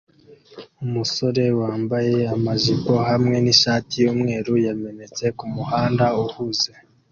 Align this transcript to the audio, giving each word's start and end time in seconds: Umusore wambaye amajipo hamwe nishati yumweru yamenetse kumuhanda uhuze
Umusore 0.85 1.43
wambaye 1.59 2.15
amajipo 2.35 2.91
hamwe 3.09 3.35
nishati 3.45 3.93
yumweru 4.03 4.53
yamenetse 4.65 5.23
kumuhanda 5.37 6.05
uhuze 6.23 6.71